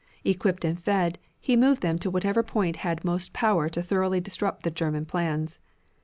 [0.25, 4.63] Equipped and fed, he moved them to whatever point had most power to thoroughly disrupt
[4.63, 5.59] the German plans.